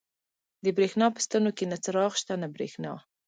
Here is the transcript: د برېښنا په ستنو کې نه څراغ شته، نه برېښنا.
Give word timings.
د 0.63 0.65
برېښنا 0.77 1.07
په 1.15 1.19
ستنو 1.25 1.49
کې 1.57 1.65
نه 1.71 1.77
څراغ 1.83 2.13
شته، 2.21 2.33
نه 2.43 2.47
برېښنا. 2.55 2.91